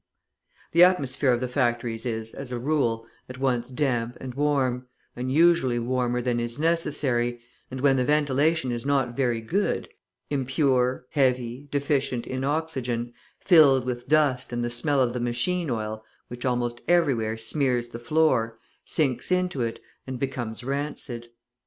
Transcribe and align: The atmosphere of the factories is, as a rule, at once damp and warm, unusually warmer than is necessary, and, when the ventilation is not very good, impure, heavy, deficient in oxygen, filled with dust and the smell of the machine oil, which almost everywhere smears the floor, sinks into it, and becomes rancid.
The 0.71 0.83
atmosphere 0.83 1.31
of 1.31 1.41
the 1.41 1.47
factories 1.47 2.07
is, 2.07 2.33
as 2.33 2.51
a 2.51 2.57
rule, 2.57 3.05
at 3.29 3.37
once 3.37 3.67
damp 3.67 4.17
and 4.19 4.33
warm, 4.33 4.87
unusually 5.15 5.77
warmer 5.77 6.23
than 6.23 6.39
is 6.39 6.57
necessary, 6.57 7.39
and, 7.69 7.81
when 7.81 7.97
the 7.97 8.03
ventilation 8.03 8.71
is 8.71 8.83
not 8.83 9.15
very 9.15 9.41
good, 9.41 9.89
impure, 10.31 11.05
heavy, 11.11 11.67
deficient 11.69 12.25
in 12.25 12.43
oxygen, 12.43 13.13
filled 13.39 13.85
with 13.85 14.07
dust 14.07 14.51
and 14.51 14.63
the 14.63 14.71
smell 14.71 15.01
of 15.01 15.13
the 15.13 15.19
machine 15.19 15.69
oil, 15.69 16.03
which 16.29 16.45
almost 16.47 16.81
everywhere 16.87 17.37
smears 17.37 17.89
the 17.89 17.99
floor, 17.99 18.57
sinks 18.83 19.31
into 19.31 19.61
it, 19.61 19.79
and 20.07 20.17
becomes 20.17 20.63
rancid. 20.63 21.27